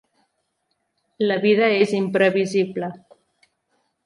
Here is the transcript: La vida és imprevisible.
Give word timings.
La 1.27 1.37
vida 1.43 1.67
és 1.83 1.93
imprevisible. 1.99 2.91